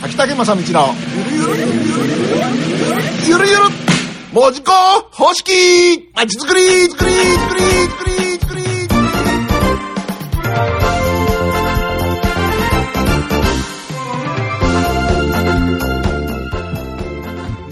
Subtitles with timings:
[0.00, 1.66] 秋竹正道のゆるゆる
[3.26, 3.62] ゆるゆる
[4.32, 4.72] 文字工
[5.10, 8.78] 方式まちづくりづくりづくりづくり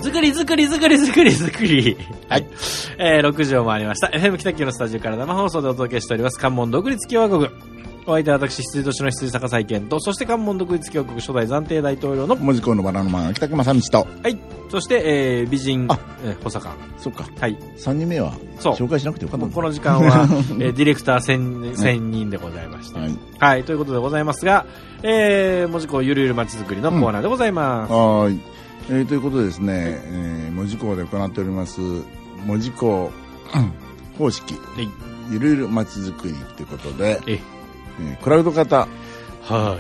[0.01, 1.97] づくり作り作り作り作り作り。
[2.29, 2.47] はい。
[2.99, 4.09] えー、6時を回りました。
[4.09, 6.39] FM 北九のスタジオから生放送でお届けしております。
[6.39, 7.76] 関門独立共和国。
[8.07, 14.39] お相手は私、羊年の羊坂再建と、そして関門独立共和国初代暫定大統領の、文字工のバナナマン秋竹正道とはい。
[14.71, 16.77] そして、えー、美人あ、えー、保坂。
[16.99, 17.57] そっかはい。
[17.57, 20.27] 3人目はそう紹介しなくてよかったこの時間は、
[20.59, 22.99] えー、ディレクター1000、千人でございまして。
[23.01, 23.65] はいはい。
[23.65, 24.67] ということでございますが、
[25.03, 27.93] えー、文字工ゆるゆるまちづくりのコーナーでございます。
[27.93, 28.41] はーい、
[28.91, 31.81] えーということでですね、えー、文字工で行っております
[32.47, 33.11] 文字工
[33.55, 33.73] うん
[34.17, 34.89] 方式はい。
[35.31, 38.89] ゆるゆるまちづくりということで、え、えークラウド型
[39.43, 39.79] は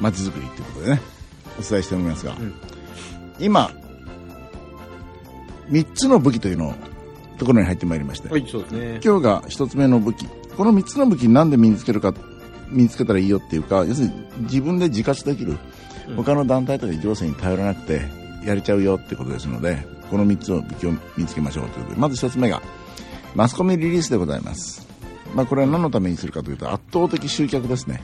[0.00, 1.00] まちづくりということでね
[1.58, 2.54] お伝えしておりますが、うん
[3.40, 3.70] 今
[5.70, 6.74] 3つの武器というのを
[7.38, 8.30] ところに入ってまいりまして、い。
[8.32, 9.00] はい、そうですね。
[9.02, 10.26] 今日が1つ目の武器
[10.56, 12.12] この3つの武器なんで身につけるか
[12.68, 15.58] 身につけたらいいよっていうか要するに自分で自活できる
[16.08, 18.02] うん他の団体とか行政に頼らなくて
[18.44, 19.78] やれちゃうよってことですので
[20.10, 22.60] この3つの武器を身につけましょうということでまず1つ目が
[23.34, 24.86] マスコミリリースでございます、
[25.34, 28.02] まあ、これは何のためにするかというと圧倒的集客ですね。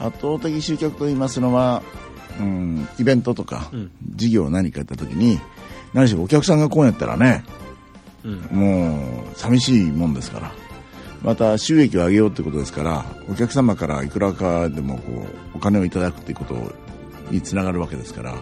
[0.00, 1.82] 圧倒的集客と言いますのは、
[2.38, 3.90] うん、イベントとか、うん。
[4.14, 5.40] 事業を何かやった時に
[5.92, 7.44] 何しろお客さんがこうやったらね
[8.24, 8.40] うん。
[8.50, 10.52] もう寂しいもんですから。
[11.22, 16.54] また収益を上げようということですからお客様からいくらかでもこうお金をいただくということ
[17.30, 18.34] につながるわけですから。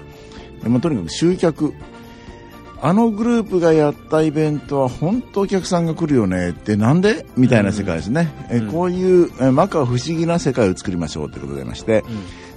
[0.63, 1.75] でもとにかく集客
[2.85, 6.51] あのグループがやったイベントは本当お客さんが来るよね。
[6.51, 7.25] ってなんで？
[7.37, 8.73] みたいな世界ですね、えうん。
[8.73, 12.03] こういうえ摩訶不思議な世界を作りましょうということでありまして。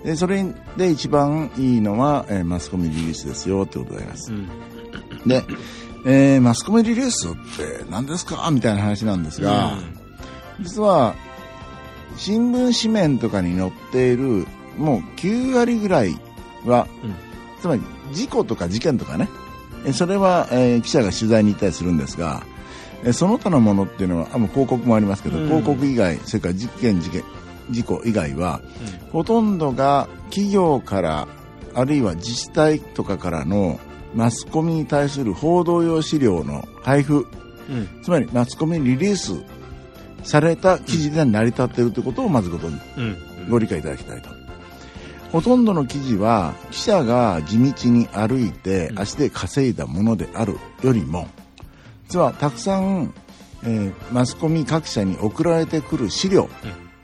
[0.04, 0.44] でそれ
[0.78, 4.34] で一番いいのはえマスコミリリースですよということであります。
[4.34, 4.48] うん。
[5.28, 5.44] で、
[6.08, 8.50] えーマスコミリリースって何ですか？
[8.52, 9.78] みたいな話なんですが、
[10.60, 11.14] 実は
[12.18, 14.48] 新聞紙面とかに載っている
[14.78, 16.20] もう9割ぐらい
[16.66, 17.14] は、うん。
[17.62, 17.82] つまり
[18.12, 19.30] 事故とか事件とかね。
[19.30, 19.45] え
[19.94, 22.44] それは、えー記者が取材に行ったりするんですが
[23.04, 27.24] えその他のものっていうのはあもう広告もありますけど、うん広告以外それから事件事件
[27.72, 28.62] 事故以外は、
[29.12, 31.28] ほとんどが企業から
[31.74, 33.80] あるいは自治体とかからの
[34.14, 37.28] マスコミに対する報道用資料の配布
[37.70, 38.02] うん。
[38.04, 39.44] つまりマスコミにリリース
[40.24, 43.50] された記事で成り立っているということをまずご存うん。
[43.50, 44.35] ご理解いただきたいと。
[45.32, 49.00] ほとんどの記事は記者が地道に歩いてうん。
[49.00, 51.28] 足で稼いだものであるよりも
[52.08, 53.14] 実はたくさん、
[53.64, 56.50] えーマスコミ各社に送られてくる資料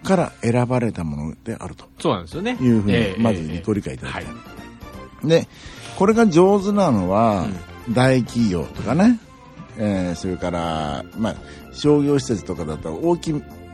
[0.03, 1.85] から選ばれたものであると。
[1.99, 2.57] そうなんですよね。
[2.59, 4.25] いうふうええにまずええご理解いただきたい。
[4.25, 4.31] は
[5.23, 5.47] で
[5.97, 7.47] これが上手なのは、
[7.89, 9.19] う大企業とかね、
[9.77, 11.35] えーそれから、まあ、
[11.73, 13.33] 商業施設とかだと大き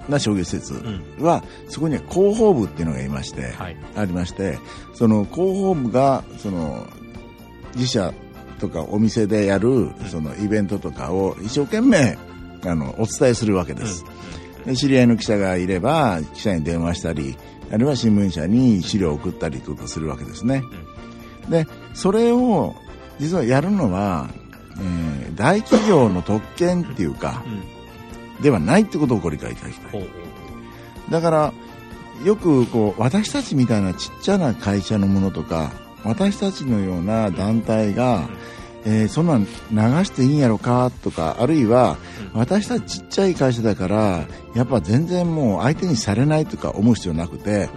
[0.10, 1.24] な商業施設うん。
[1.24, 3.78] は、そこには広報部っていうのがいまして、はい。
[3.96, 4.60] ありまして
[4.94, 6.88] その広報部がその
[7.76, 8.14] 自社
[8.60, 12.18] とかお店でやるそのイベントとかを一生懸命
[12.66, 14.04] あのお伝えするわけです、
[14.66, 17.38] で知り合いの記者がいれば記者に電話したり
[17.72, 20.64] あるいは新聞社に資料を送ったりとかするわけですね、
[21.50, 22.76] でそれを
[23.20, 24.30] 実はやるのは、
[24.80, 27.77] えー大企業の特権っていうかうん。
[28.42, 30.10] ではないってことをご理解いただきたい。
[31.10, 31.54] だから
[32.24, 35.72] よくこう私たちみたいなちっちゃな会社のものとか
[36.04, 38.28] 私たちのような団体が、
[38.86, 39.48] えーそんなん流
[40.06, 41.98] していいんやろかとかあるいは
[42.34, 44.26] うん私たちちっちゃい会社だから
[44.56, 47.70] やっぱ全然もう相手にされないとか思う必要なくて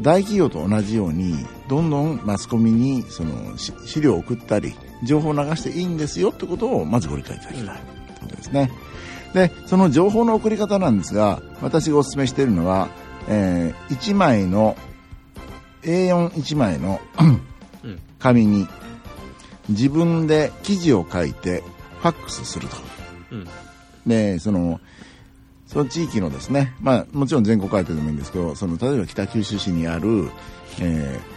[0.00, 1.34] 大企業と同じように
[1.68, 8.70] どんどんマスコミにそのし資料を送ったり情報を流していいんですよってことをまずご理解いただきたいということですね。
[9.34, 12.88] でその情報の送り方なんですが私がお勧めしているのは、
[13.28, 14.76] え1枚の
[15.82, 17.40] A41 枚のうん。
[18.18, 18.66] 紙に
[19.68, 21.62] 自分で記事を書いて
[22.00, 22.76] ファックスすると。
[23.32, 23.48] うん。
[24.06, 24.80] で、その、
[25.66, 30.30] その地域のですね、まあもちろん全国相手でもいいんですけど、その例えば北九州市にある、
[30.80, 31.34] えー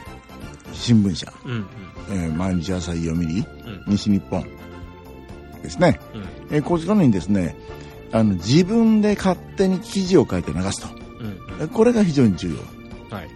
[0.74, 1.66] 新聞社、うん。
[2.10, 3.46] えー毎日朝日読売、うん。
[3.88, 4.46] 西日本
[5.64, 6.56] ですね、うん。
[6.56, 7.56] えーこういうのにですね、
[8.12, 10.88] あの自分で勝手に記事を書いて流すと。
[11.20, 11.28] うん。
[11.60, 13.16] えーこれが非常に重要。
[13.16, 13.30] はい。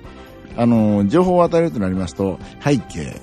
[0.58, 3.20] あの、情報を与えるとなりますと、背景、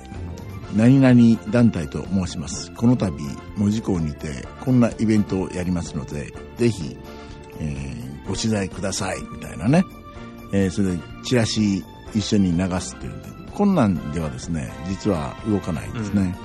[0.75, 2.71] 何々団体と申します。
[2.73, 3.13] この度、
[3.55, 6.97] 門司港にて、こんなイベントをやりますので、ぜひ、
[7.59, 9.83] えーご取材ください、みたいなね。
[10.53, 16.35] えーそれで、チラシ一緒に流すっていうんで、こんなんではですね、実は動かないんですね。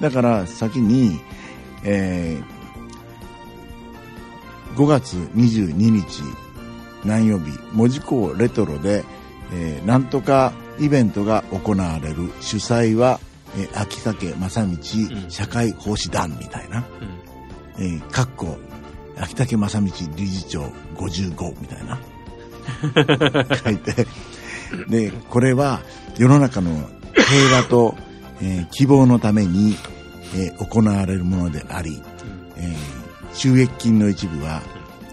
[0.00, 1.18] だから先に、
[1.84, 2.55] えー、
[4.76, 6.22] 5月22日
[7.06, 9.04] 何曜日、門司港レトロで、
[9.52, 12.30] えー、なんとかイベントが行われる。
[12.40, 13.20] 主催は、
[13.56, 14.76] えー、秋竹正道
[15.30, 16.84] 社会奉仕団みたいな、
[17.78, 18.58] うん、えー、かっこ
[19.18, 19.86] 秋竹正道
[20.16, 20.62] 理事長
[20.96, 21.98] 55みたいな。
[23.56, 24.06] 書いて。
[24.88, 25.80] でこれは
[26.18, 27.94] 世の中の平和と、
[28.42, 29.76] えー、希望のために、
[30.34, 32.02] えー、行われるものであり、うん、
[32.56, 33.05] えー、
[33.36, 34.62] 収益金の一部は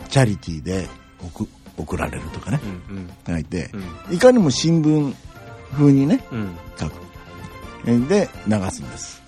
[0.09, 0.87] チャリティーで
[1.21, 1.47] 送
[1.77, 2.59] 送られるとかね、
[3.25, 3.69] 書いて、
[4.09, 5.13] うん、いかにも新聞
[5.71, 6.93] 風にね、うん、書く。
[8.07, 9.23] で、流すんです。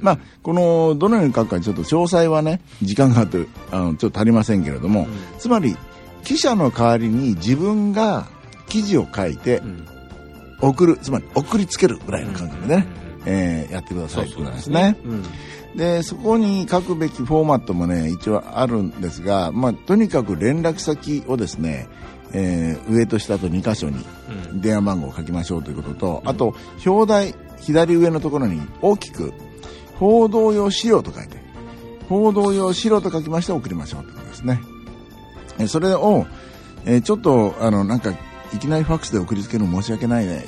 [0.00, 5.08] まあ、この、どのように書くかちょっと詳細はね、時間があってあの、ちょっと足りませんけれども、うん、
[5.38, 5.76] つまり、
[6.24, 8.26] 記者の代わりに自分が
[8.68, 9.60] 記事を書いて、
[10.60, 14.96] 送る、つまり送りつけるぐらいの感覚でね、うん、えー、やってくださいってことですね。
[15.76, 21.88] で、そこに書くべきフォーマットもね、一応あるんですが、まあ、とにかく連絡先をですね、
[22.34, 24.04] えー、上と下と2箇所に
[24.54, 26.54] 電話番号を書きましょうということと、うん、あと、
[26.84, 29.32] 表題、左上のところに大きく、
[29.98, 31.36] 報道用資料と書いて、
[32.08, 34.60] 報道用資料と書きまして送りましょうということですね。
[35.58, 36.26] えそれを、
[36.84, 38.12] えー、ちょっと、あの、なんか、
[38.54, 40.44] いきなりファックスで送りつけるの申し訳ないね、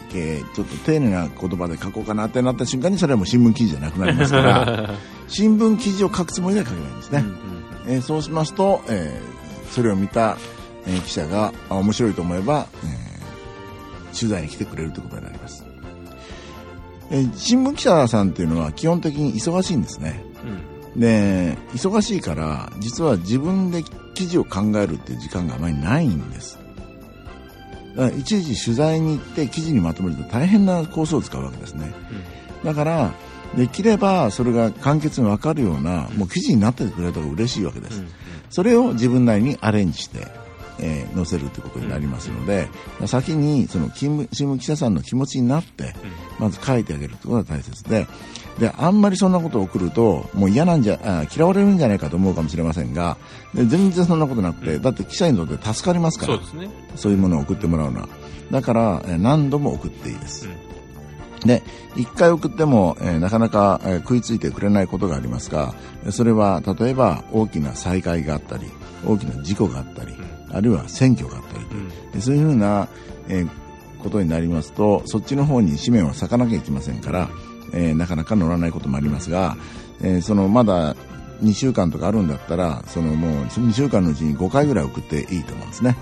[0.54, 4.94] ちょっと丁寧な言葉で書こうかなってなった瞬間にそれはもう新聞記事じゃなくなりますから。
[5.28, 10.36] 新聞記事を書くつもりで書けばいいんですね、うんうん、えー、そうしますと、えー、それを見た、
[10.86, 15.64] えー、記者が面白いと思えば、えー、取材に来てくれるということになります、
[17.10, 20.22] えー、新聞記者さんっていうのは基本的に忙しいんですね、
[20.94, 23.82] うん、で忙しいから実は自分で
[24.14, 26.58] 記事を考えるっていう時間があまりないんです
[28.18, 31.94] いちいち取材に行って記事にまとめると大変なコースを使うわけですね、
[32.62, 33.14] うん、だから
[33.56, 38.08] できればそれが簡潔に分かるようなもう記事になっててくれたら嬉しいわけです、うん、
[38.50, 40.44] それを自分なりにアレンジして
[40.80, 42.68] えー、載せるということになりますので、
[43.00, 45.94] うん、先にその新聞記者さんの気持ちになって、
[46.38, 48.06] まず書いてあげるということが大切で、
[48.58, 53.16] で、あんまりそんなことを送ると、もう嫌なんじゃ、あ嫌われるんじゃないかと思うかもしれませんが、
[53.52, 56.70] で全然そんなことなくて、だって記者にとって助かりますから、そうですね。
[56.94, 58.08] そういうものを送ってもらうのは。
[58.50, 60.48] だから、え何度も送っていいです。
[60.48, 61.62] うん、で、
[61.96, 65.74] 一回送っても、えー、なかなか、えー、食いついてくれないことがありますが、
[66.10, 68.66] それは例えば大きな災害があったり、
[69.04, 71.66] 大きな事故があったり、うん、あるいは選挙があったり、
[72.14, 72.88] うん、そういうふうな、
[73.28, 73.48] えー、
[74.02, 77.30] ことになりますと、そっちの方に紙面を割かなきゃいけませんから、
[77.74, 79.56] えー、なかなか乗らないこともありますが、
[80.00, 80.94] えー、そのまだ
[81.42, 85.96] 2週間とかあるんだったら、そのもう2週間のうちに5回ぐらい送っていいと思うんですね。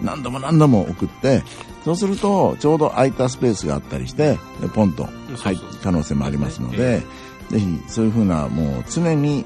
[0.00, 1.42] うん、何度も何度も送って、
[1.84, 4.38] そうするとちょうど空いたスペースがあったりして、
[4.74, 7.02] ポンと入る可能性もありますので、
[7.50, 9.44] ぜひそういうふうなもう常に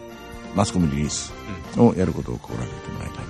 [0.55, 1.33] マスコミリリース
[1.79, 3.25] をやることを心がけてもらいたい。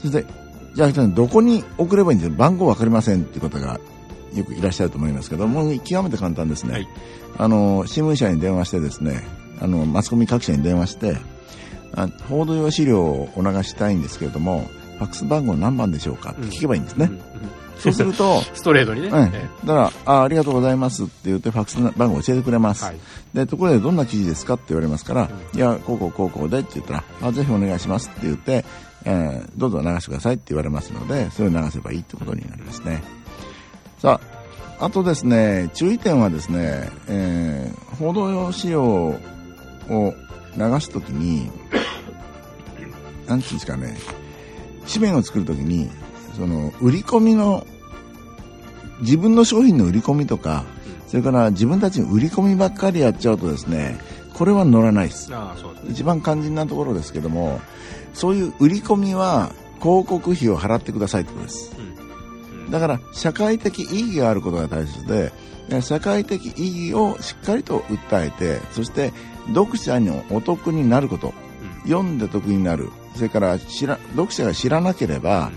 [0.00, 0.26] そして、
[0.74, 2.36] じゃあ、どこに送ればいいんですか？
[2.36, 3.78] 番号わかりませんっていう方が
[4.34, 6.72] よくいらっしゃると思いますけども、極めて簡単ですね。
[6.72, 6.88] はい、
[7.38, 9.22] あの、新聞社に電話してですね、
[9.60, 11.16] あの、マスコミ各社に電話して、
[11.94, 14.68] あ報道用資料をお流したいんですけれども、
[14.98, 16.30] ファックス番号何番でしょうか？
[16.30, 17.06] って聞けばいいんですね。
[17.06, 17.22] うんうんうん、
[17.78, 19.08] そうすると、 ストレートにね。
[19.08, 19.12] うん。
[19.12, 22.84] だからあ、ありがとうございますって言って、ファックス番号を教えてくれます。
[22.84, 22.96] はい、
[23.34, 28.64] で、ところでどんな記事ですかって言われますから、うん、いや、こうこうこうこうでって言ったら、あ、ぜひお願いしますって言って、
[29.04, 33.02] えー、どうぞ流してくださいって言われますので、それを流せばいいってことになりますね。
[34.02, 34.18] さ
[34.80, 39.14] あ、あとですね、注意点はですね、えー、報道用資料を
[40.56, 41.48] 流すときに、
[43.28, 43.96] なんていうんですかね、
[44.92, 45.88] 紙面を作るときに、
[46.34, 47.64] その、売り込みの、
[49.02, 50.64] 自分の商品の売り込みとか、
[51.06, 54.00] それから自分たちの売り込みばっかりやっちゃうとですね、
[54.34, 55.28] これは乗らないです。
[55.28, 57.60] ですね、一番肝心なところですけども、
[58.14, 61.72] そういう売り込みは広告費を払ってくださいってことです。
[62.72, 65.30] だから社会的意義があることが大切で
[65.82, 69.12] 社会的意義をしっかりと訴えてそして
[69.54, 71.34] 読者にお得になること、
[71.84, 75.52] うん、読んで得になるそれから知ら読者が知らなければ、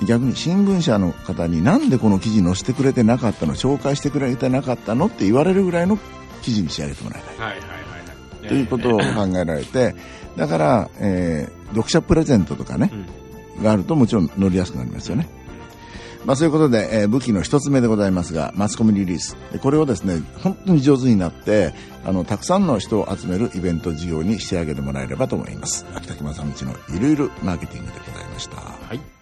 [0.00, 5.98] うん、逆に新聞社の方になんでこの記事載せてくれてなかったの紹介してくれてなかったのって言われるぐらいの
[6.42, 7.36] 記事に仕上げてもらいたい。
[7.38, 7.66] はいはいは
[8.44, 9.04] い、ということを考
[9.36, 9.96] えられて
[10.36, 12.92] だから、えー、読者プレゼントとかね、
[13.56, 15.28] うん、があるともちろん乗りやすくなりますよね。
[16.26, 19.36] まあ、そういうことで、えー、武器の一つ目でございますが、マスコミリリース。
[19.62, 21.72] これをですね、本当に上手になって、
[22.04, 25.86] あの、たくさんの人を集めるイベント事業に仕上げてもらえればと思います。
[25.94, 28.56] 秋田木正道のゆるゆるマーケティングでございました。
[28.56, 29.15] はい。